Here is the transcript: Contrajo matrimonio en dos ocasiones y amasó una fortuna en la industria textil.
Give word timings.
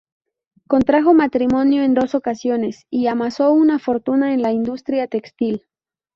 Contrajo 0.67 1.13
matrimonio 1.13 1.83
en 1.83 1.93
dos 1.93 2.15
ocasiones 2.15 2.87
y 2.89 3.05
amasó 3.05 3.51
una 3.53 3.77
fortuna 3.77 4.33
en 4.33 4.41
la 4.41 4.51
industria 4.51 5.05
textil. 5.05 5.67